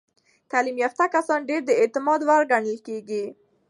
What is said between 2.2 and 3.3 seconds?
وړ ګڼل کېږي.